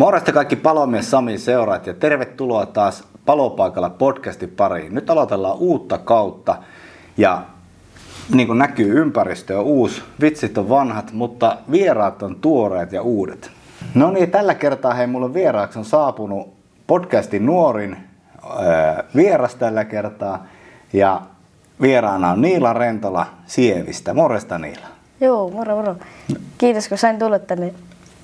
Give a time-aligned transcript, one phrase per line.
[0.00, 4.94] Morjesta kaikki palomies Sami seuraat ja tervetuloa taas Palopaikalla podcastin pariin.
[4.94, 6.56] Nyt aloitellaan uutta kautta
[7.16, 7.42] ja
[8.34, 13.50] niin kuin näkyy ympäristö on uusi, vitsit on vanhat, mutta vieraat on tuoreet ja uudet.
[13.94, 16.54] No niin, tällä kertaa hei, mulle vieraaksi on saapunut
[16.86, 17.96] podcastin nuorin
[18.44, 20.46] öö, vieras tällä kertaa
[20.92, 21.22] ja
[21.80, 24.14] vieraana on Niila Rentola Sievistä.
[24.14, 24.86] Morjesta Niila.
[25.20, 25.96] Joo, moro moro.
[26.58, 27.74] Kiitos kun sain tulla tänne.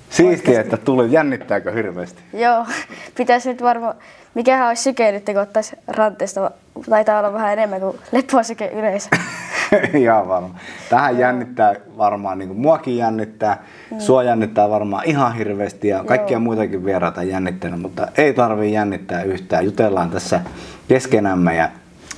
[0.09, 1.11] Siistiä, että tuli.
[1.11, 2.21] Jännittääkö hirveästi?
[2.33, 2.65] Joo,
[3.17, 3.95] pitäisi nyt varmaan,
[4.33, 6.51] mikähän olisi syke nyt, kun ottaisi ranteesta.
[6.89, 9.09] Taitaa olla vähän enemmän kuin leposyke yleensä.
[9.93, 10.55] Ihan varma.
[10.89, 13.63] Tähän jännittää varmaan, niin kuin muakin jännittää.
[13.91, 13.99] Mm.
[13.99, 16.41] Sua jännittää varmaan ihan hirveästi ja kaikkia Joo.
[16.41, 19.65] muitakin vieraita jännittänyt, mutta ei tarvii jännittää yhtään.
[19.65, 20.41] Jutellaan tässä
[20.87, 21.69] keskenämme ja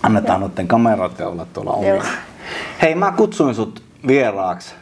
[0.04, 2.04] annetaan noiden kameroiden olla tuolla omilla.
[2.82, 4.76] Hei, mä kutsuin sut vieraaksi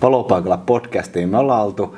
[0.00, 1.28] Palopaikalla podcastiin.
[1.28, 1.96] Me ollaan oltu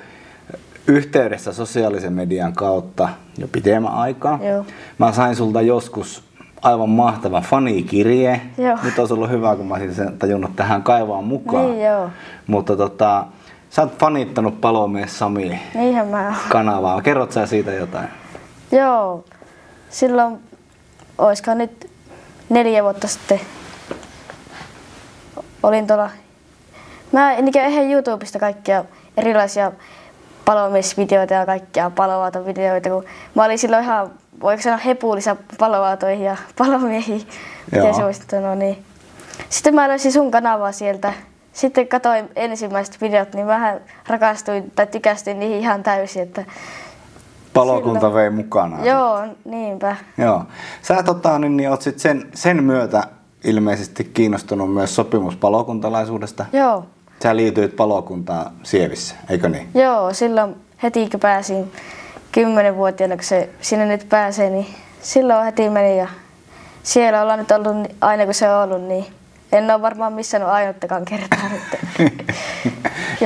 [0.86, 3.08] yhteydessä sosiaalisen median kautta
[3.38, 4.38] jo pidemmän aikaa.
[4.42, 4.64] Joo.
[4.98, 6.24] Mä sain sulta joskus
[6.62, 8.40] aivan mahtava fanikirje.
[8.58, 8.78] Joo.
[8.82, 11.66] Nyt olisi ollut hyvä, kun mä olisin sen tajunnut tähän kaivaa mukaan.
[11.70, 12.10] Niin, joo.
[12.46, 13.26] Mutta tota,
[13.70, 16.34] sä oot fanittanut palomies Sami Niinhän mä oon.
[16.48, 17.02] kanavaa.
[17.02, 18.08] Kerrot sä siitä jotain?
[18.72, 19.24] Joo,
[19.90, 20.38] silloin,
[21.18, 21.90] oiskohan nyt
[22.48, 23.40] neljä vuotta sitten,
[25.62, 26.10] olin tuolla,
[27.12, 28.84] mä niin eihän YouTubesta kaikkia
[29.16, 29.72] erilaisia
[30.44, 33.04] palomiesvideoita ja kaikkia palovaatovideoita, kun
[33.34, 37.22] mä olin silloin ihan, voiko sanoa hepuulissa palovaatoihin ja palomiehiin,
[37.72, 38.84] miten se voisi sanoa, niin.
[39.48, 41.12] Sitten mä löysin sun kanavaa sieltä.
[41.52, 46.44] Sitten katsoin ensimmäiset videot, niin vähän rakastuin tai tykästyin niihin ihan täysin, että
[47.54, 48.84] Palokunta Silloin- vei mukana.
[48.84, 49.96] Joo, niinpä.
[50.18, 50.42] Joo.
[50.82, 53.02] Sä tota, niin, niin, oot sit sen, sen myötä
[53.44, 56.46] ilmeisesti kiinnostunut myös sopimuspalokuntalaisuudesta.
[56.52, 56.86] Joo,
[57.22, 59.68] Sä liityit palokuntaan Sievissä, eikö niin?
[59.74, 61.72] joo, silloin heti kun pääsin
[62.32, 64.66] kymmenenvuotiaana, kun se sinne nyt pääsee, niin
[65.02, 66.08] silloin heti meni ja
[66.82, 69.06] siellä ollaan nyt ollut ni- aina kun se on ollut, niin
[69.52, 71.62] en ole varmaan missään ainuttakaan kertaa nyt.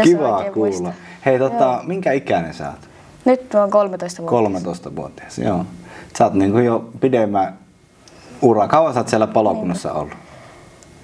[0.02, 0.52] Kiva kuulla.
[0.54, 0.92] muistan.
[1.26, 1.80] Hei, tota, Joo.
[1.86, 2.88] minkä ikäinen sä oot?
[3.24, 4.70] Nyt mä oon 13 vuotta.
[4.90, 5.64] 13-vuotias, joo.
[6.18, 7.58] Sä oot niin jo pidemmän
[8.42, 8.68] ura.
[8.68, 10.14] Kauan sä oot siellä palokunnassa ollut?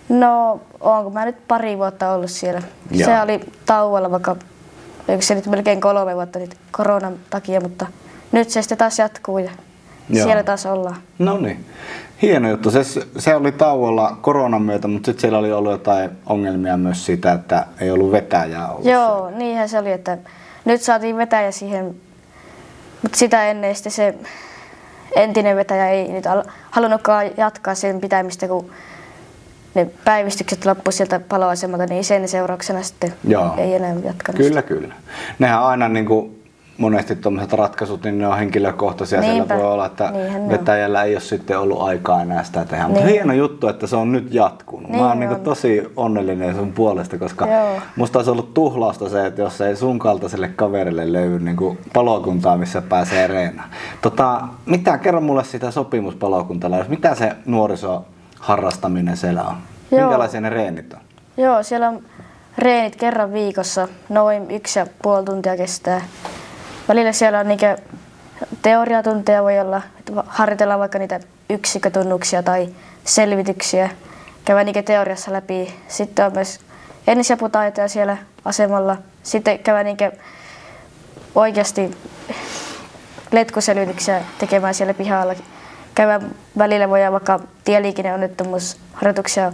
[0.08, 2.62] No, onko mä nyt pari vuotta ollut siellä.
[2.90, 3.06] Joo.
[3.06, 4.36] Se oli tauolla vaikka,
[5.08, 7.86] oliko se nyt melkein kolme vuotta nyt koronan takia, mutta
[8.32, 9.50] nyt se sitten taas jatkuu ja
[10.08, 10.24] Joo.
[10.24, 10.96] siellä taas ollaan.
[11.18, 11.64] No niin.
[12.22, 12.70] Hieno juttu.
[12.70, 12.80] Se,
[13.18, 17.66] se oli tauolla koronan myötä, mutta sitten siellä oli ollut jotain ongelmia myös siitä, että
[17.80, 18.84] ei ollut vetäjää ollut.
[18.84, 20.18] Joo, niinhän se oli, että
[20.64, 21.96] nyt saatiin vetäjä siihen,
[23.02, 24.14] mutta sitä ennen sitten se
[25.16, 28.70] entinen vetäjä ei nyt al- halunnutkaan jatkaa sen pitämistä, kun
[29.76, 33.54] ne päivystykset loppu sieltä paloasemalta, niin sen seurauksena sitten Joo.
[33.58, 34.36] ei enää jatkanut.
[34.40, 34.94] Kyllä, kyllä.
[35.38, 36.32] Nehän aina niin kuin
[36.78, 39.20] monesti tuommoiset ratkaisut, niin ne on henkilökohtaisia.
[39.20, 39.46] Niinpä.
[39.46, 40.60] Siellä voi olla, että Niinhän ne on.
[40.60, 42.84] vetäjällä ei ole sitten ollut aikaa enää sitä tehdä.
[42.88, 43.12] Mutta Niin.
[43.12, 44.90] hieno juttu, että se on nyt jatkunut.
[44.90, 47.80] Mä Niin oon niin tosi onnellinen sun puolesta, koska Joo.
[47.96, 52.56] musta olisi ollut tuhlausta se, että jos ei sun kaltaiselle kaverille löydy niin kuin palokuntaa,
[52.56, 53.68] missä pääsee reenaan.
[54.02, 56.90] Tota, mitä, kerro mulle sitä sopimuspalokuntalaisuudesta.
[57.08, 57.32] Mitä se
[58.46, 59.56] nuorisoharrastaminen siellä on?
[59.90, 60.00] Joo.
[60.00, 61.00] Minkälaisia ne reenit on?
[61.36, 62.02] Joo, siellä on
[62.58, 66.00] reenit kerran viikossa, noin yksi ja puoli tuntia kestää.
[66.88, 67.76] Välillä siellä on niinkö
[68.62, 71.20] teoriatunteja voi olla, että harjoitellaan vaikka niitä
[71.50, 72.68] yksikkötunnuksia tai
[73.04, 73.90] selvityksiä,
[74.44, 75.74] käydään niinkö teoriassa läpi.
[75.88, 76.60] Sitten on myös
[77.06, 78.96] ensisaputaitoja siellä asemalla.
[79.22, 80.12] Sitten käydään niinkö
[81.34, 81.96] oikeasti
[83.32, 85.34] letkuselvityksiä tekemään siellä pihalla.
[85.96, 89.52] Käydään välillä voidaan vaikka tieliikenneonnettomuusharjoituksia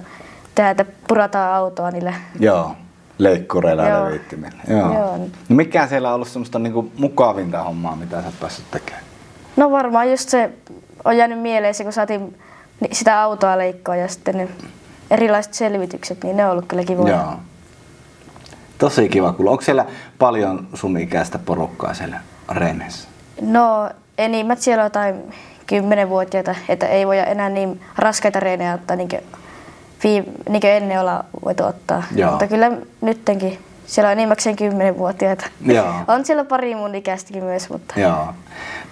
[0.55, 2.15] tehdä, että purataan autoa niillä.
[2.41, 2.77] Joo,
[3.19, 4.63] leikkureilla ja leviittimillä.
[4.69, 4.95] Joo.
[4.95, 5.19] Joo.
[5.49, 9.05] No mikä siellä on ollut semmoista niinku mukavinta hommaa, mitä sä oot päässyt tekemään?
[9.57, 10.51] No varmaan just se
[11.05, 12.39] on jäänyt mieleen se, kun saatiin
[12.93, 14.49] sitä autoa leikkoa ja sitten ne
[15.11, 17.15] erilaiset selvitykset, niin ne on ollut kyllä kivoja.
[17.15, 17.35] Joo.
[18.79, 19.51] Tosi kiva kuulla.
[19.51, 19.87] Onko siellä
[20.19, 23.09] paljon sun ikäistä porukkaa siellä reeneissä?
[23.41, 25.35] No enimmät siellä on jotain
[25.73, 29.21] kymmenenvuotiaita, että ei voi enää niin raskaita reenejä ottaa niin kuin,
[30.49, 32.03] niin kuin ennen olla voitu ottaa.
[32.15, 32.31] Joo.
[32.31, 35.47] Mutta kyllä nyttenkin siellä on enimmäkseen kymmenenvuotiaita.
[35.67, 35.95] Joo.
[36.15, 38.27] On siellä pari mun ikäistäkin myös, mutta Joo.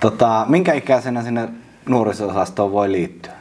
[0.01, 1.49] Tota, minkä ikäisenä sinne
[1.89, 3.33] nuoriso-osastoon voi liittyä?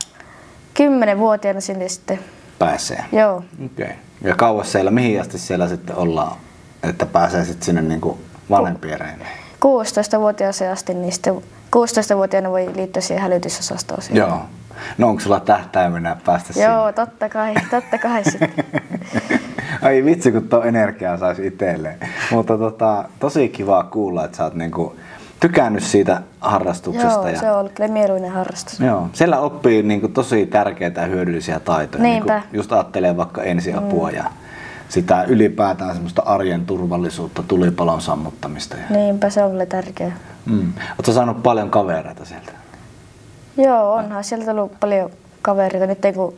[0.73, 2.19] kymmenenvuotiaana sinne sitten.
[2.59, 3.05] Pääsee.
[3.11, 3.35] Joo.
[3.65, 3.85] Okei.
[3.85, 3.95] Okay.
[4.21, 6.37] Ja kauas siellä, mihin asti siellä sitten ollaan,
[6.83, 8.19] että pääsee sitten sinne niinku
[8.49, 9.37] vanhempien reeneihin?
[9.65, 11.41] 16-vuotiaaseen asti, niin sitten
[11.75, 14.01] 16-vuotiaana voi liittyä siihen hälytysosastoon.
[14.13, 14.41] Joo.
[14.97, 18.53] No onko sulla tähtäimenä päästä Joo, totta kai, totta kai sitten.
[19.81, 21.97] Ai vitsi, kun tuo energiaa saisi itselleen.
[22.31, 24.95] Mutta tota, tosi kiva kuulla, että sä oot niinku
[25.39, 27.09] tykännyt siitä harrastuksesta.
[27.11, 28.79] Joo, ja, se on ollut kyllä mieluinen harrastus.
[28.79, 32.03] Joo, siellä oppii niinku tosi tärkeitä ja hyödyllisiä taitoja.
[32.03, 32.33] Niinpä.
[32.33, 34.15] Niinku just ajattelee vaikka ensiapua mm.
[34.15, 34.23] ja
[34.89, 38.77] sitä ylipäätään semmoista arjen turvallisuutta, tulipalon sammuttamista.
[38.77, 38.97] Ja...
[38.97, 40.17] Niinpä, se on kyllä tärkeää.
[40.45, 40.73] Mm.
[40.89, 42.51] Oletko saanut paljon kavereita sieltä?
[43.57, 45.09] Joo, onhan sieltä tullut paljon
[45.41, 45.87] kavereita.
[45.87, 46.33] Nyt kun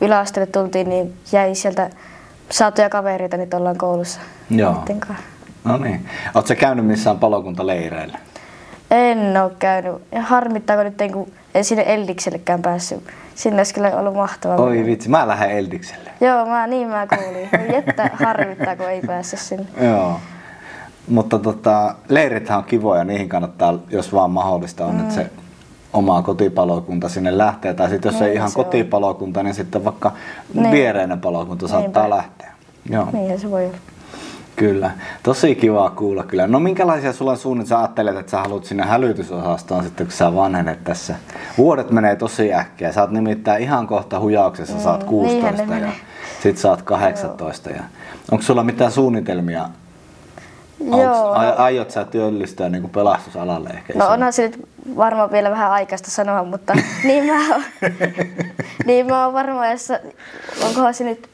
[0.00, 1.90] yläasteelle tultiin, niin jäi sieltä
[2.50, 4.20] saatuja kavereita, nyt ollaan koulussa.
[4.50, 4.84] Joo.
[5.64, 6.08] No niin.
[6.34, 8.18] Oletko käynnyt missään palokuntaleireillä?
[8.90, 9.92] En ole käynyt.
[10.12, 13.04] Ja harmittaako nyt, kun en sinne Eldiksellekään päässyt.
[13.34, 14.56] Sinne olisi kyllä ollut mahtavaa.
[14.56, 14.86] Oi mennä.
[14.86, 16.10] vitsi, mä lähden Eldikselle.
[16.20, 17.48] Joo, mä, niin mä kuulin.
[17.58, 19.66] Voi Jettä harmittaa, kun ei päässyt sinne.
[19.90, 20.20] Joo.
[21.08, 25.00] Mutta tota, leirithän on kivoja, niihin kannattaa, jos vaan mahdollista on, mm.
[25.00, 25.30] että se
[25.92, 27.74] oma kotipalokunta sinne lähtee.
[27.74, 28.64] Tai sitten jos Niin, ei ihan se on.
[28.64, 30.12] kotipalokunta, niin sitten vaikka
[30.54, 30.70] Niin.
[30.70, 32.16] viereinen palokunta saattaa Niinpä.
[32.16, 32.52] lähteä.
[32.90, 33.76] Joo, Niinhän se voi olla.
[34.56, 34.90] Kyllä.
[35.22, 36.46] Tosi kiva kuulla kyllä.
[36.46, 37.66] No minkälaisia sulla on suunnit?
[37.66, 41.14] Sä ajattelet, että sä haluat sinne hälytysosastoon sitten, kun sä vanhenet tässä.
[41.58, 42.92] Vuodet menee tosi äkkiä.
[42.92, 45.96] Sä oot nimittäin ihan kohta hujauksessa, sä oot Mm, 16 niinhän ne ja menee.
[46.42, 47.70] sit sä oot 18.
[47.70, 47.82] Ja...
[48.32, 49.68] Onko sulla mitään suunnitelmia
[50.90, 53.92] Onks, Joo, ai, no, aiot sä työllistyä niin pelastusalalle ehkä?
[53.96, 56.74] no onhan se nyt varmaan vielä vähän aikaista sanoa, mutta
[57.04, 57.62] niin mä oon,
[58.86, 59.88] niin mä oon varmaan, jos,
[60.64, 61.28] onkohan se nyt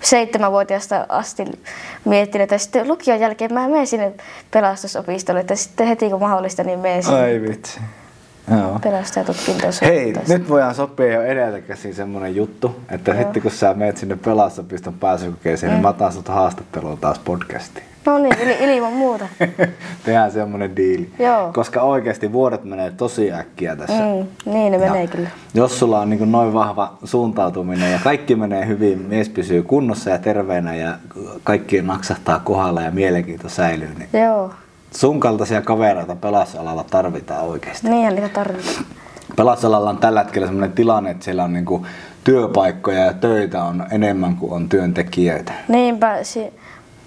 [0.00, 1.44] seitsemänvuotiaasta asti
[2.04, 4.12] miettinyt, että sitten lukion jälkeen mä menen sinne
[4.50, 7.80] pelastusopistolle, että sitten heti kun mahdollista, niin menen sinne Ai vitsi.
[8.50, 8.78] Joo.
[8.82, 9.72] pelastajatutkintoon.
[9.82, 10.40] Hei, suorittamaan.
[10.40, 13.22] nyt voidaan sopia jo edeltä käsin semmonen juttu, että Joo.
[13.22, 17.84] sitten kun sä menet sinne pelastusopiston pääsykokeeseen, niin mä otan sut haastatteluun taas podcastiin.
[18.08, 19.28] No niin, il, ilman muuta.
[20.04, 21.10] Tehdään semmonen diili.
[21.18, 21.52] Joo.
[21.52, 23.98] Koska oikeasti vuodet menee tosi äkkiä tässä.
[24.02, 25.28] Mm, niin ne menee Ja kyllä.
[25.54, 30.18] Jos sulla on niin noin vahva suuntautuminen ja kaikki menee hyvin, mies pysyy kunnossa ja
[30.18, 30.94] terveenä ja
[31.44, 34.50] kaikki naksahtaa kohdalla ja mielenkiinto säilyy, niin Joo,
[34.90, 37.88] sun kaltaisia kavereita pelastusalalla tarvitaan oikeasti.
[37.88, 38.84] niinhän niitä tarvitaan.
[39.36, 41.86] Pelastusalalla on tällä hetkellä sellainen tilanne, että siellä on niin
[42.24, 45.52] työpaikkoja ja töitä on enemmän kuin on työntekijöitä.
[45.68, 46.52] Niinpä, si-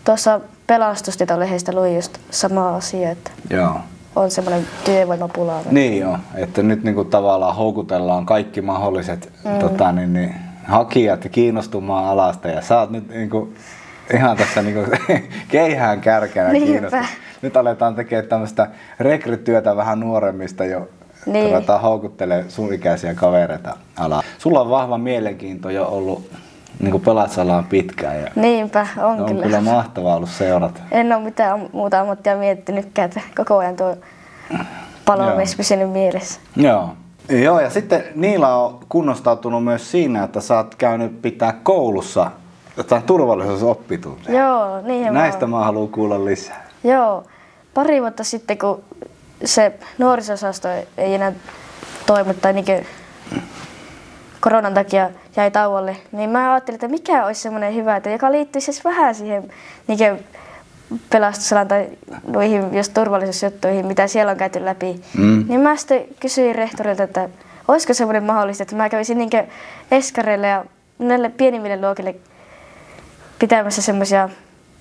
[0.05, 3.75] tuossa pelastustietolehdestä luin just sama asia, että Joo.
[4.15, 5.61] on semmoinen työvoimapula.
[5.71, 9.59] Niin joo, että nyt niin kuin tavallaan houkutellaan kaikki mahdolliset mm.
[9.59, 13.55] tota, niin, niin, hakijat kiinnostumaan alasta ja sä oot nyt niin kuin,
[14.13, 14.99] ihan tässä niin kuin,
[15.47, 16.67] keihään kärkenä Niinpä.
[16.67, 17.05] kiinnostunut.
[17.41, 18.67] Nyt aletaan tekemään tämmöistä
[18.99, 20.89] rekrytyötä vähän nuoremmista jo.
[21.25, 21.45] Niin.
[21.45, 24.23] Ruvetaan houkuttelee sun ikäisiä kavereita alaa.
[24.37, 26.31] Sulla on vahva mielenkiinto jo ollut
[26.81, 29.43] niin kuin pelastusalaan pitkään ja Niinpä, on, on kyllä.
[29.43, 30.79] kyllä mahtavaa ollut seurata.
[30.91, 33.95] En ole mitään muuta ammattia miettinytkään, että koko ajan tuo
[35.05, 36.39] palomies pysynyt mielessä.
[36.55, 36.89] Joo.
[37.29, 42.31] Joo, ja sitten Niila on kunnostautunut myös siinä, että sä oot käynyt pitää koulussa
[42.77, 44.39] jotain turvallisuusoppitunteja.
[44.39, 45.57] Joo, niin Näistä mä...
[45.57, 46.67] mä haluan kuulla lisää.
[46.83, 47.23] Joo,
[47.73, 48.83] pari vuotta sitten, kun
[49.45, 50.67] se nuorisosasto
[50.97, 51.31] ei enää
[52.05, 52.85] toimi tai niin
[54.41, 58.71] koronan takia jäi tauolle, niin mä ajattelin, että mikä olisi semmoinen hyvä, että joka liittyisi
[58.71, 59.51] edes vähän siihen
[59.87, 60.25] niin
[61.09, 61.87] pelastusalan tai
[62.27, 65.01] noihin just turvallisuusjuttuihin, mitä siellä on käyty läpi.
[65.17, 65.45] Mm.
[65.47, 67.29] Niin mä sitten kysyin rehtorilta, että
[67.67, 69.29] olisiko semmoinen mahdollista, että mä kävisin niin
[69.91, 70.65] eskareille ja
[70.99, 72.15] näille pienimmille luokille
[73.39, 74.29] pitämässä semmoisia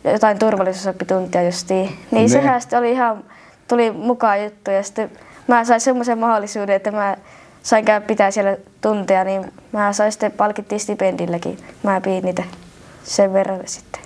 [0.05, 1.87] jotain turvallisuusoppituntia justiin.
[1.87, 2.31] Niin, Niin.
[2.31, 3.25] sehän sitten oli ihan,
[3.69, 5.11] tuli mukaan juttu ja sitten
[5.47, 7.17] mä sain semmoisen mahdollisuuden, että mä
[7.63, 11.59] sain käydä pitää siellä tunteja, niin mä sain sitten palkittiin stipendilläkin.
[11.83, 12.43] Mä pidin niitä
[13.05, 14.01] sen verran sitten.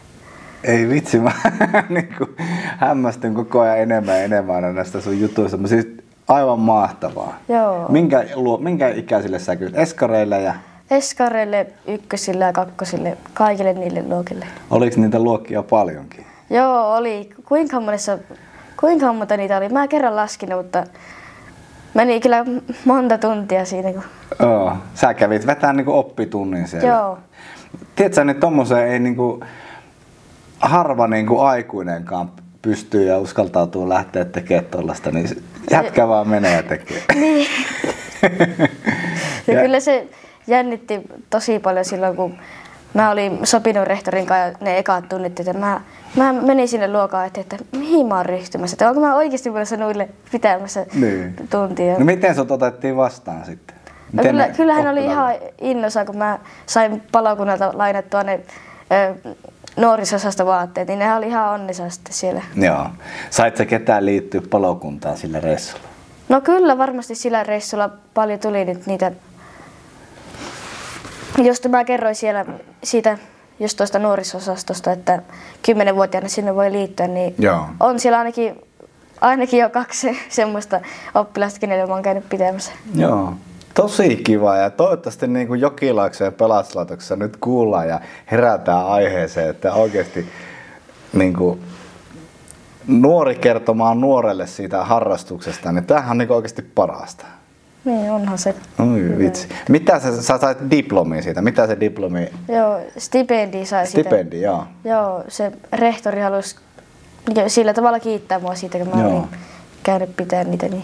[0.65, 1.33] Ei vitsi, mä
[1.89, 2.31] niin kuin,
[2.79, 5.57] hämmästyn koko ajan enemmän ja enemmän aina näistä sun jutuista.
[5.57, 5.87] Mutta siis
[6.29, 7.39] aivan mahtavaa.
[7.49, 7.89] Joo.
[7.89, 9.79] Minkä, luo, minkä ikäisille sä kyllä?
[9.79, 10.55] Eskareille ja
[10.91, 14.47] Eskareille, ykkösille ja kakkosille, kaikille niille luokille.
[14.71, 16.27] oliko niitä luokkia paljonkin?
[16.51, 17.31] Joo, oli.
[17.49, 18.19] Kuinka monessa,
[18.81, 19.69] kuinka monta niitä oli?
[19.69, 20.85] Mä kerran laskinut, mutta
[21.95, 22.45] meni kyllä
[22.85, 23.93] monta tuntia siinä.
[23.93, 24.03] Kun...
[24.41, 24.73] Joo.
[24.95, 26.89] Sä kävit vetää niin oppitunnin siellä.
[26.89, 27.19] Joo.
[27.97, 29.41] Tiedätkö, että tommoseen ei niinku
[30.61, 32.33] harva niinku aikuinenkaan
[32.63, 35.37] pystyy ja uskaltautuu lähteä tekemään tollasta, niin se
[35.71, 37.03] jätkä vaan menee ja tekee.
[37.15, 37.47] Niin.
[39.47, 40.07] Ja, Ja- kyllä se
[40.47, 42.39] jännitti tosi paljon silloin, kun
[42.95, 45.81] mä olin sopinut rehtorin kanssa ne ekat tunnit, että mä,
[46.17, 49.77] mä menin sinne luokaan, että, että mihin mä oon ryhtymässä, että onko mä oikeasti menossa
[49.77, 51.35] nuille pitämässä Niin.
[51.51, 51.99] tuntia.
[51.99, 53.77] No miten sut otettiin vastaan sitten?
[54.13, 58.41] No kyllä, ne kyllähän oli ihan innossa, kun mä sain palokunnalta lainattua ne
[58.93, 59.35] ö,
[59.77, 62.43] nuorisosasta vaatteet, niin nehän oli ihan onnissa sitten siellä.
[62.57, 62.87] Joo.
[63.31, 65.85] Sait sä ketään liittyä palokuntaan sillä reissulla?
[66.29, 69.13] No kyllä varmasti sillä reissulla paljon tuli nyt niitä,
[71.39, 72.45] josta mä kerroin siellä
[72.85, 73.19] siitä
[73.61, 75.23] just tuosta nuorisosastosta, että
[75.63, 77.67] kymmenenvuotiaana sinne voi liittyä, niin Joo.
[77.81, 78.63] on siellä ainakin,
[79.21, 80.81] ainakin jo kaksi semmoista
[81.15, 82.73] oppilasta, kenelle mä oon käynyt pitämässä.
[82.95, 83.35] Joo.
[83.75, 88.01] Tosi kiva ja toivottavasti niin kuin Jokilaakson ja pelastuslaitoksessa nyt kuullaan ja
[88.31, 90.29] herätään aiheeseen, että oikeasti
[91.13, 91.61] niin kuin,
[92.87, 97.27] nuori kertomaan nuorelle siitä harrastuksesta, niin tämähän on niin kuin oikeasti parasta.
[97.85, 98.55] Niin, onhan se.
[98.79, 99.49] Oi vitsi.
[99.69, 101.43] Mitä sä, sä sait diplomi siitä?
[101.43, 102.29] Mitä se diplomi?
[102.49, 104.09] Joo, stipendi sai siitä.
[104.11, 104.65] Stipendi, joo.
[104.85, 106.57] Joo, se rehtori halusi
[107.47, 109.11] sillä tavalla kiittää mua siitä, kun mä Joo.
[109.11, 109.29] olin
[109.83, 110.83] käynyt pitää niitä, niin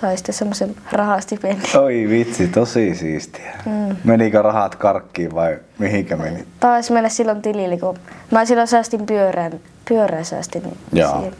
[0.00, 1.76] sai sitten semmoisen rahastipendin.
[1.78, 3.52] Oi vitsi, tosi siistiä.
[3.66, 3.96] Mm.
[4.04, 6.44] Menikö rahat karkkiin vai mihinkä meni?
[6.60, 7.98] Taisi mennä silloin tilille, kun
[8.30, 9.52] mä silloin säästin pyörään,
[9.88, 11.30] pyörään säästin, niin Joo.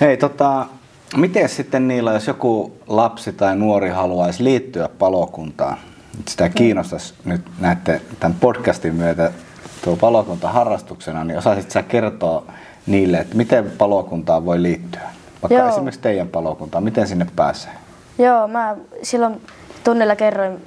[0.00, 0.66] Hei, tota,
[1.16, 5.78] miten sitten niillä, jos joku lapsi tai nuori haluaisi liittyä palokuntaan?
[6.28, 9.32] Sitä kiinnostaisi nyt näette tämän podcastin myötä
[9.84, 12.44] tuo palokunta harrastuksena, niin osaisit sä kertoa
[12.86, 15.10] niille, että miten palokuntaan voi liittyä?
[15.42, 15.68] Vaikka Joo.
[15.68, 17.72] esimerkiksi teidän palokuntaan, miten sinne pääsee?
[18.18, 19.42] Joo, mä silloin
[19.84, 20.62] tunnilla kerroin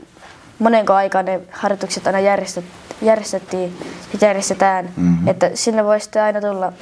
[0.60, 2.66] monenko aikaa ne harjoitukset aina järjestet,
[3.02, 3.78] järjestettiin
[4.14, 4.86] ja järjestetään.
[4.86, 5.06] Mhm.
[5.06, 5.28] Mm-hmm.
[5.28, 6.74] Että sinne voi sitten aina tulla,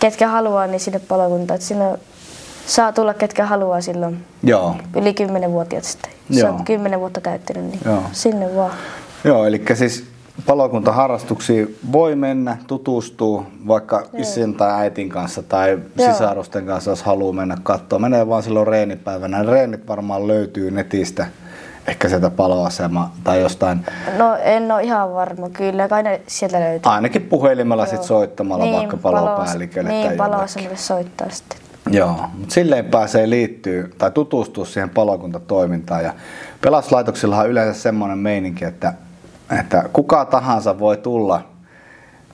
[0.00, 1.54] ketkä haluaa, niin sinne palokuntaan.
[1.54, 1.98] Että sinne
[2.66, 4.76] saa tulla ketkä haluaa silloin Joo.
[4.96, 5.14] yli
[5.46, 6.10] 10-vuotiaat sitten.
[6.30, 6.50] Se Joo.
[6.54, 8.02] on 10 vuotta täyttänyt, niin Joo.
[8.12, 8.70] sinne vaan.
[9.24, 10.04] Joo, eli siis
[10.46, 16.12] palokuntaharrastuksiin voi mennä, tutustua vaikka isin tai äitin kanssa tai Joo.
[16.12, 17.98] sisarusten kanssa, jos haluaa mennä katsoa.
[17.98, 19.42] Menee vaan silloin reenipäivänä.
[19.42, 21.26] Reenit varmaan löytyy netistä,
[21.86, 23.86] ehkä sieltä paloasema tai jostain.
[24.18, 26.92] No en ole ihan varma, kyllä kai ne sieltä löytyy.
[26.92, 31.58] Ainakin puhelimella sit soittamalla vaikka palopäällikölle Niin, tai paloasemalle soittaa sitten.
[31.92, 36.04] Joo, mutta silleen pääsee liittyy tai tutustua siihen palokuntatoimintaan.
[36.04, 36.14] Ja
[36.60, 38.92] pelastuslaitoksillahan on yleensä semmoinen meininki, että,
[39.60, 41.42] että kuka tahansa voi tulla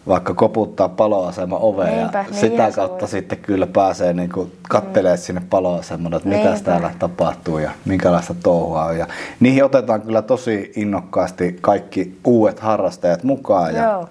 [0.09, 3.09] vaikka koputtaa paloasema oveen Niinpä, ja niinhän sitä kautta voi.
[3.09, 8.99] sitten kyllä pääsee niinku kattelemaan sinne paloasemalle, että mitä täällä tapahtuu ja minkälaista touhua on.
[8.99, 9.07] Ja
[9.41, 14.09] niihin otetaan kyllä tosi innokkaasti kaikki uudet harrastajat mukaan ja Joo.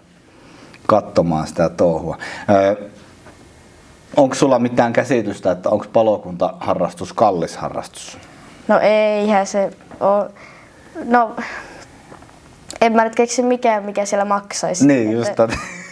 [0.85, 2.17] katsomaan sitä touhua.
[4.17, 8.17] Onko sulla mitään käsitystä, että onko palokuntaharrastus kallis harrastus?
[8.67, 9.69] No eihän se
[9.99, 10.29] ole.
[11.05, 11.35] No,
[12.81, 14.87] en mä nyt keksi mikään, mikä siellä maksaisi.
[14.87, 15.47] Niin, just Että.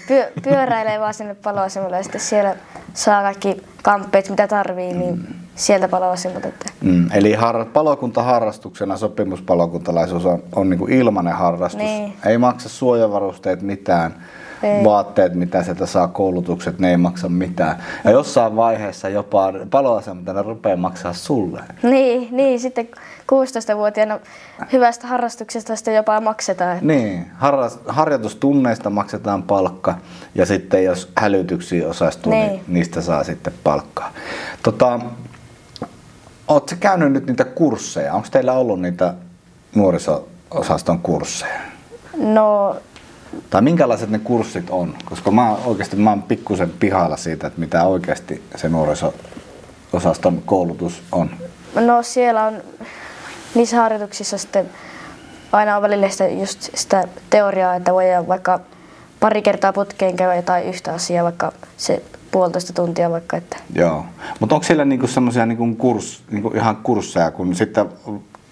[0.08, 2.56] Pyö, pyöräilee vaan sinne paloasemalle ja sitten siellä
[2.94, 6.48] saa kaikki kamppeet, mitä tarvii, niin sieltä paloasemalta.
[6.48, 11.82] Että Mm, eli har- palokuntaharrastuksena sopimuspalokuntalaisuus on, on niin ilmainen harrastus.
[11.84, 12.14] Niin.
[12.26, 14.16] Ei maksa suojavarusteet mitään.
[14.64, 14.84] Ei.
[14.84, 17.84] Vaatteet, mitä sieltä saa, koulutukset, ne ei maksa mitään.
[18.04, 21.62] Ja jossain vaiheessa jopa paloasemalta ne rupeaa maksaa sulle.
[21.84, 22.88] Niin, niin, sitten
[23.32, 24.20] 16-vuotiaana
[24.74, 26.78] hyvästä harrastuksesta sitten jopa maksetaan.
[26.82, 29.96] Niin, harras, harjoitustunneista maksetaan palkka
[30.36, 32.42] ja sitten jos hälytyksiä osallistuu, niin.
[32.42, 32.52] Niin.
[32.52, 34.12] niin niistä saa sitten palkkaa.
[34.64, 35.00] Tota,
[36.48, 38.14] Oletko käynyt nyt niitä kursseja?
[38.14, 39.14] Onko teillä ollut niitä
[39.76, 41.60] nuoriso-osaston kursseja?
[42.18, 42.76] No,
[43.50, 44.96] Tai minkälaiset ne kurssit on?
[45.06, 51.04] Koska mä oon oikeasti mä oon pikkusen pihalla siitä, että mitä oikeasti se nuoriso-osaston koulutus
[51.12, 51.30] on.
[51.76, 52.54] no siellä on
[53.56, 54.70] niissä harjoituksissa sitten
[55.52, 58.60] aina on välillä sitä, just sitä teoriaa, että voi vaikka
[59.20, 64.06] pari kertaa putkeen käydä jotain yhtä asiaa, vaikka se puolitoista tuntia vaikka, että Joo.
[64.40, 67.86] Mutta onko siellä niinku semmoisia niinku kurs, niinku ihan kursseja, kun sitten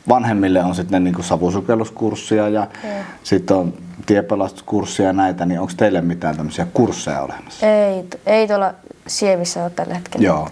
[0.09, 2.93] vanhemmille on sitten niinku savusukelluskurssia ja Joo.
[3.23, 3.73] sitten on
[4.05, 7.67] tiepelastuskurssia ja näitä, niin onko teille mitään tämmöisiä kursseja olemassa?
[7.67, 8.73] ei, ei tuolla
[9.07, 10.25] Sievissä ole tällä hetkellä.
[10.25, 10.49] Joo.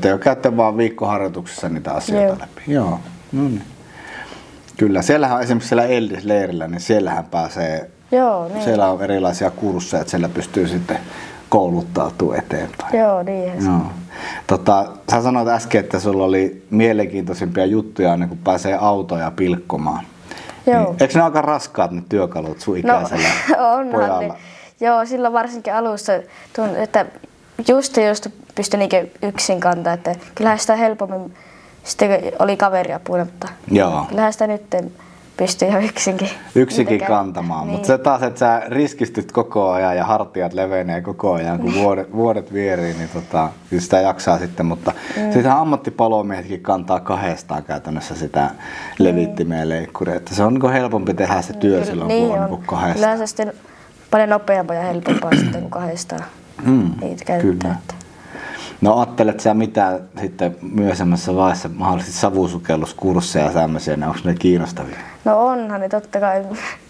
[0.00, 2.38] Te jo käytte vaan viikkoharjoituksessa niitä asioita Joo.
[2.40, 2.62] läpi.
[2.66, 3.00] Joo.
[3.32, 3.62] No niin.
[4.76, 5.02] Kyllä.
[5.02, 8.64] Siellähän on esimerkiksi siellä Eldis-leirillä, niin siellähän pääsee, Joo, niin.
[8.64, 10.98] siellä on erilaisia kursseja, että siellä pystyy sitten
[11.48, 12.98] kouluttautumaan eteenpäin.
[12.98, 13.64] Joo, niin.
[13.64, 13.80] Joo.
[14.46, 20.04] Tota, sä sanoit äsken, että sulla oli mielenkiintoisimpia juttuja ennen kuin pääsee autoja pilkkomaan.
[20.66, 20.84] Joo.
[20.84, 23.28] Niin, eikö ne aika raskaat ne työkalut sun No, ikäisellä
[23.72, 24.20] onhan pojalla?
[24.20, 24.34] ne.
[24.80, 26.12] Joo, silloin varsinkin alussa
[26.56, 27.06] tuntui, että
[27.68, 31.34] just just pystyi niinku yksin kantaa, että kyllähän sitä helpommin
[31.84, 34.04] sitten kun oli kaveriapuna, mutta Joo.
[34.08, 34.62] kyllähän sitä nyt
[35.36, 36.28] pystyy ihan yksinkin.
[36.98, 37.72] Käy- kantamaan, niin.
[37.72, 42.12] mutta se taas, että sä riskistyt koko ajan ja hartiat levenee koko ajan, kun vuodet,
[42.12, 45.22] vuodet vierii, niin tota, kyllä sitä jaksaa sitten, mutta mm.
[45.22, 48.50] sittenhän ammattipalomiehetkin kantaa kahdestaan käytännössä sitä
[48.98, 52.44] levittimeä ja leikkuria, että se on niin helpompi tehdä se työ silloin, niin kun on,
[52.44, 52.50] on.
[52.50, 53.18] niin kahdestaan.
[53.18, 53.52] Se sitten
[54.10, 56.24] paljon nopeampaa ja helpompaa sitten kuin kahdestaan
[56.64, 57.40] Mm, niitä käyttää.
[57.52, 57.76] kyllä.
[57.78, 57.94] Että.
[58.80, 64.96] No ajattelet sä mitä sitten myöhemmässä vaiheessa mahdollisesti savusukelluskursseja ja tämmöisiä, ne onko ne kiinnostavia?
[65.24, 66.44] No onhan ne totta kai.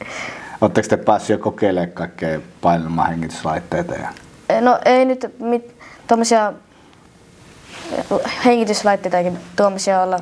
[0.61, 3.95] Oletteko te päässyt jo kokeilemaan kaikkea painelmaa hengityslaitteita?
[3.95, 4.09] Ja...
[4.61, 5.77] No ei nyt mit,
[6.07, 6.53] tuommoisia
[8.45, 10.19] hengityslaitteitakin tuommoisia olla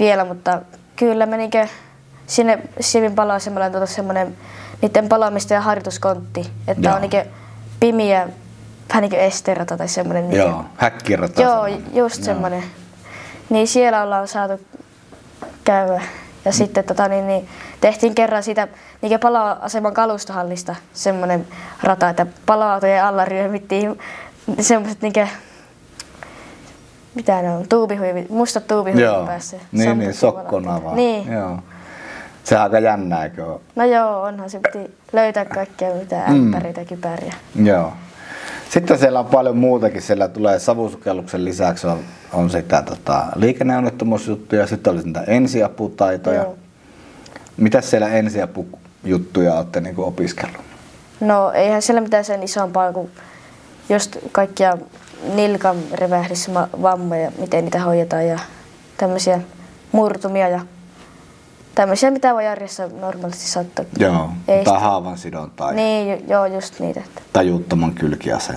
[0.00, 0.62] vielä, mutta
[0.96, 1.66] kyllä me niinkö
[2.26, 4.36] sinne Sivin palaasemalle on tuota semmoinen
[4.82, 6.94] niiden palaamista ja harjoituskontti, että Joo.
[6.94, 7.24] on niinkö
[7.80, 8.28] pimiä,
[8.90, 10.28] vähän niin kuin esterata tai semmoinen.
[10.28, 11.42] niinkö- Joo, häkkirata.
[11.42, 11.82] Joo, semmoinen.
[11.96, 12.62] just semmoinen.
[13.50, 14.60] Niin siellä ollaan saatu
[15.64, 16.02] käydä.
[16.44, 17.48] Ja sitten tota, niin, niin,
[17.80, 18.68] tehtiin kerran siitä
[19.02, 21.46] niin pala-aseman kalustohallista semmoinen
[21.82, 23.98] rata, että pala-autojen alla ryömittiin
[24.60, 25.12] semmoiset niin
[27.14, 29.56] mitä ne on, tuubihuivit, mustat tuubihuivit Joo, päässä.
[29.56, 30.84] niin, niin Sammutettiin sokkona valot.
[30.84, 30.96] vaan.
[30.96, 31.32] Niin.
[31.32, 31.58] Joo.
[32.44, 33.58] Se on aika jännää, eikö?
[33.76, 36.34] No joo, onhan se piti löytää kaikkea mitä Mm.
[36.34, 37.34] ämpäreitä, kypäriä.
[37.62, 37.92] Joo.
[38.70, 40.02] Sitten siellä on paljon muutakin.
[40.02, 41.98] Siellä tulee savusukelluksen lisäksi on,
[42.32, 46.42] on sitä tota, liikenneonnettomuusjuttuja, sitten olisi niitä ensiaputaitoja.
[46.42, 46.56] Joo.
[47.56, 50.60] Mitä siellä ensiapujuttuja olette niin opiskellut?
[51.20, 53.10] No eihän siellä mitään sen isompaa kuin
[53.88, 54.78] just kaikkia
[55.34, 58.38] nilkan revähdysvammoja, miten niitä hoidetaan ja
[58.96, 59.40] tämmöisiä
[59.92, 60.60] murtumia ja
[61.74, 63.84] tämmöisiä, mitä voi järjessä normaalisti sattua.
[63.98, 64.30] Joo.
[64.48, 67.00] Ei tai sitä- haavan sidon tai Niin, ju- joo, just niitä.
[67.06, 67.22] Että.
[67.32, 67.94] tajuttoman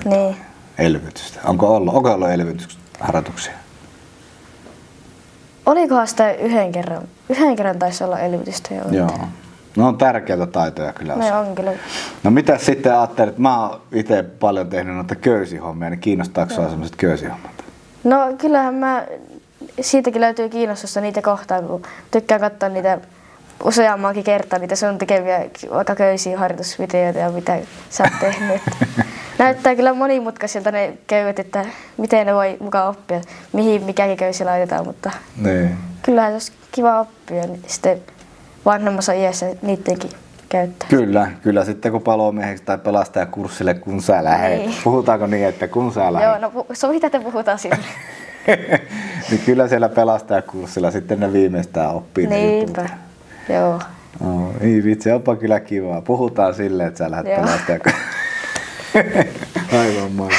[0.05, 0.35] Niin.
[0.77, 1.39] elvytystä.
[1.45, 3.53] Onko ollut, onko ollut elvytysharjoituksia?
[5.65, 7.03] Olikohan sitä yhden kerran?
[7.29, 8.83] Yhden kerran taisi olla elvytystä jo.
[8.91, 9.19] Joo.
[9.77, 11.15] No on tärkeitä taitoja kyllä.
[11.15, 11.71] Ne on kyllä.
[12.23, 16.95] No mitä sitten ajattelet, mä oon itse paljon tehnyt noita köysihommia, niin kiinnostaako sua sellaiset
[16.95, 17.51] köysihommat?
[18.03, 19.05] No kyllähän mä,
[19.81, 22.97] siitäkin löytyy kiinnostusta niitä kohtaan, kun tykkään katsoa niitä
[23.63, 25.39] useammankin kertaa niitä sun tekeviä
[25.73, 27.57] vaikka köysiä harjoitusvideoita ja mitä
[27.89, 28.61] sä oot tehnyt.
[29.39, 31.65] Näyttää kyllä monimutkaisilta ne köydet, että
[31.97, 33.21] miten ne voi mukaan oppia,
[33.53, 35.11] mihin mikäkin köysi laitetaan, mutta
[35.43, 35.77] Niin.
[36.01, 38.01] kyllähän se olisi kiva oppia niin sitten
[38.65, 40.09] vanhemmassa iässä niidenkin
[40.49, 40.87] käyttää.
[40.89, 44.59] Kyllä, kyllä sitten kun palomieheksi tai pelastajakurssille kun sä lähet.
[44.59, 44.75] Niin.
[44.83, 46.27] Puhutaanko niin, että kun sä lähet?
[46.27, 47.77] Joo, no pu- so mitä te puhutaan siinä?
[49.29, 52.27] niin kyllä siellä pelastajakurssilla sitten ne viimeistään oppii.
[52.27, 52.77] ne jutut.
[52.77, 52.89] Niinpä.
[53.53, 53.79] Joo.
[54.25, 56.01] Oh, ei vitsi, onpa kyllä kivaa.
[56.01, 57.41] Puhutaan silleen, että sä lähdet Joo.
[57.41, 58.07] pelastajakurssille.
[59.79, 60.29] Aivan moi.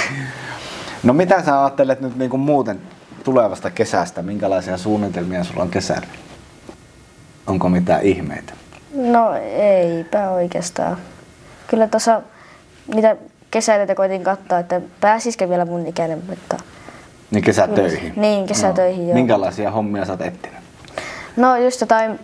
[1.03, 2.81] No mitä sä ajattelet nyt niin kuin muuten
[3.25, 4.23] tulevasta kesästä?
[4.23, 6.07] Minkälaisia suunnitelmia sulla on kesällä?
[7.47, 8.53] Onko mitään ihmeitä?
[8.95, 10.97] No eipä oikeastaan.
[11.67, 12.23] Kyllä tuossa
[12.95, 13.17] niitä
[13.51, 16.57] kesätöitä koitin katsoa, että pääsisikö vielä mun ikäinen, mutta
[17.35, 18.13] Niin kesätöihin?
[18.17, 19.15] Niin, kesätöihin, joo.
[19.15, 20.65] Minkälaisia hommia sä oot etsinyt?
[21.37, 22.21] no just jotain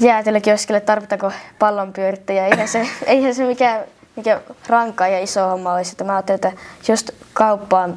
[0.00, 2.46] jäätelökioskille, tarvitaanko pallonpyörittäjä.
[2.46, 3.80] Eihän se, eihän se mikään,
[4.16, 5.90] mikä rankkaa ja iso homma olisi.
[5.92, 6.52] Että mä ajattelin, että
[6.88, 7.96] just kauppaan,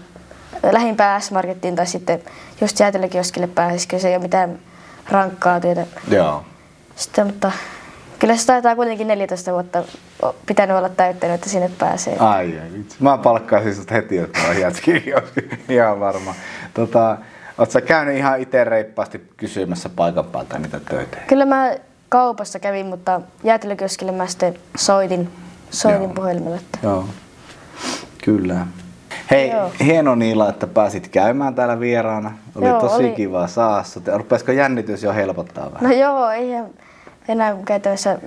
[0.71, 2.19] lähimpään S-Markettiin tai sitten
[2.62, 4.60] just jäätelökioskille pääsisikö se ei ole mitään
[5.10, 5.86] rankkaa työtä.
[6.08, 6.43] Joo.
[6.95, 7.52] Sitten, mutta
[8.21, 9.84] kyllä se taitaa kuitenkin 14 vuotta
[10.45, 12.17] pitänyt olla täyttänyt, että sinne pääsee.
[12.19, 12.97] Ai ai vitsi.
[12.99, 15.03] Mä palkkaisin sut heti, että mä jätkin
[15.69, 16.36] ihan varma.
[16.73, 17.17] Tota,
[17.69, 21.17] sä käynyt ihan itse reippaasti kysymässä paikan päältä niitä töitä?
[21.27, 21.75] Kyllä mä
[22.10, 25.29] kaupassa kävin, mutta jäätelökioskille mä sitten soitin,
[25.69, 26.13] soitin Joo.
[26.13, 26.57] puhelimella.
[26.57, 26.79] Että.
[26.84, 27.05] Joo.
[28.23, 28.67] Kyllä.
[29.31, 29.71] Hei, Joo.
[29.84, 32.31] hieno Niila, että pääsit käymään täällä vieraana.
[32.55, 33.12] Oli Joo, tosi oli.
[33.12, 34.07] kiva saada sut.
[34.07, 35.89] Rupesiko jännitys jo helpottaa vähän?
[35.89, 36.53] No joo, ei
[37.27, 38.19] enää käytännössä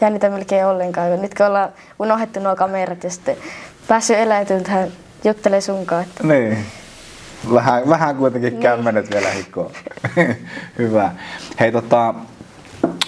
[0.00, 1.22] jännitä melkein ollenkaan.
[1.22, 3.36] Nyt kun ollaan unohdettu nuo kamerat ja sitten
[3.88, 4.88] päässyt eläytymään tähän
[5.24, 6.02] juttelemaan sunkaan.
[6.02, 6.58] Että Niin.
[7.52, 8.62] Vähän, vähän kuitenkin Niin.
[8.62, 9.72] kämmenet vielä hikoo.
[10.78, 11.12] Hyvä.
[11.60, 12.14] Hei tota,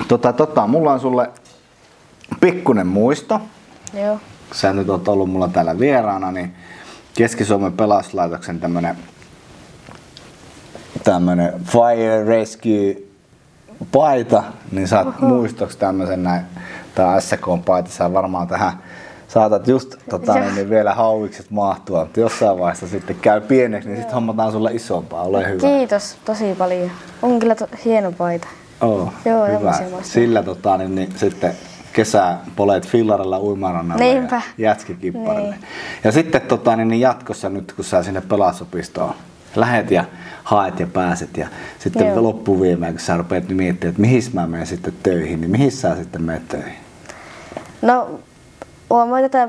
[0.09, 1.31] tota, tota, mulla on sulle
[2.41, 3.41] pikkunen muisto.
[3.95, 4.19] joo.
[4.53, 6.55] Sä nyt oot ollut mulla täällä vieraana, niin
[7.15, 8.97] Keski-Suomen pelastuslaitoksen tämmönen,
[11.05, 12.97] tämmönen Fire Rescue
[13.93, 16.43] paita, niin saat muistoksi tämmösen näin,
[16.95, 18.73] tää SK-paita, sä varmaan tähän
[19.29, 23.97] saatat just tota, niin, niin vielä hauikset mahtua, mutta jossain vaiheessa sitten käy pieneksi, niin
[23.97, 25.61] sitten hommataan sulle isompaa, ole hyvä.
[25.61, 26.91] Kiitos tosi paljon.
[27.23, 28.49] On kyllä to- hieno paita.
[28.81, 29.75] Oh, Joo, hyvä.
[30.03, 31.53] Sillä tota, niin, niin, sitten
[31.93, 34.37] kesä poleet fillarilla uimarannalla Niinpä.
[34.37, 35.51] ja jätskikipparille.
[35.51, 35.65] Niin.
[36.05, 39.15] Ja sitten tota, niin, niin jatkossa nyt, kun sä sinne pelastusopistoon
[39.57, 40.05] lähet ja
[40.45, 42.23] haet ja pääset ja sitten Joo.
[42.23, 46.23] loppuviimeen, kun sä rupeat miettimään, että mihin mä menen sitten töihin, niin mihin sä sitten
[46.23, 46.75] menet töihin?
[47.83, 48.21] No,
[48.91, 49.49] huomaa tätä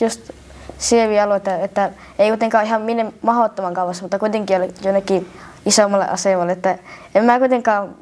[0.00, 0.30] just
[0.78, 5.28] sievialueita, että ei kuitenkaan ihan minne mahdottoman kauas, mutta kuitenkin jonnekin
[5.66, 6.52] isommalle asemalle.
[6.52, 6.78] Että
[7.14, 7.94] en mä kuitenkaan,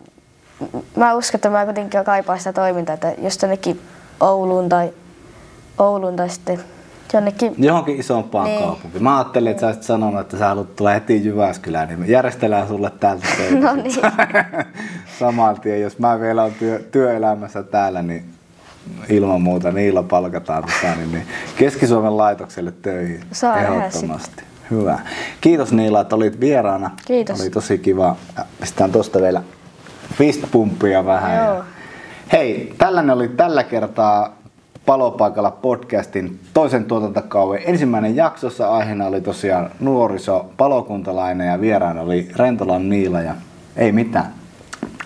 [0.96, 3.80] mä uskon, että mä kuitenkin kaipaan sitä toimintaa, että just jonnekin
[4.20, 4.92] Ouluun tai,
[5.78, 6.60] Ouluun tai sitten
[7.12, 8.62] jonnekin, Johonkin isompaan Niin.
[8.62, 9.02] kaupunkiin.
[9.02, 12.68] Mä ajattelin, että sä olisit sanonut, että sä haluat tulla heti Jyväskylään, niin me järjestellään
[12.68, 13.26] sulle täältä.
[13.60, 13.94] No niin.
[15.18, 18.24] Saman tien, jos mä vielä on työ, työelämässä täällä, niin
[19.08, 24.42] ilman muuta niillä palkataan tota, niin, niin Keski-Suomen laitokselle töihin Saa ehdottomasti.
[24.70, 24.98] Hyvä.
[25.40, 26.90] Kiitos Niila, että olit vieraana.
[27.06, 27.40] Kiitos.
[27.40, 28.16] Oli tosi kiva.
[28.60, 29.42] Pistetään tuosta vielä
[30.14, 31.36] fistpumppia vähän.
[31.36, 31.56] Joo.
[31.56, 31.64] Ja...
[32.32, 34.36] Hei, tällainen oli tällä kertaa
[34.86, 38.68] Palopaikalla podcastin toisen tuotantokauden ensimmäinen jaksossa.
[38.68, 43.34] Aiheena oli tosiaan nuoriso palokuntalainen ja vieraana oli Rentolan Niila ja
[43.76, 44.32] ei mitään.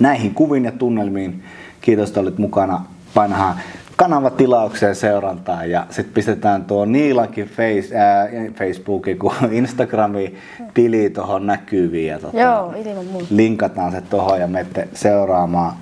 [0.00, 1.44] Näihin kuviin ja tunnelmiin
[1.80, 2.84] kiitos, että olit mukana.
[3.14, 3.54] Painahan
[3.96, 10.38] kanavatilaukseen seurantaan ja sitten pistetään tuo Niilankin face, ää, Facebookin kuin Instagramiin
[10.74, 12.74] tili tuohon näkyviin ja tota, Joo,
[13.30, 15.72] linkataan se tuohon ja menette seuraamaan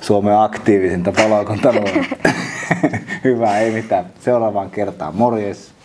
[0.00, 1.98] Suomen aktiivisinta palokuntanuorta.
[3.24, 4.04] Hyvä, ei mitään.
[4.20, 5.16] Seuraavaan kertaan.
[5.16, 5.75] Morjes.